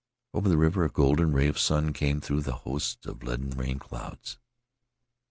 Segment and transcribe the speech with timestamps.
[0.33, 3.77] Over the river a golden ray of sun came through the hosts of leaden rain
[3.77, 4.39] clouds.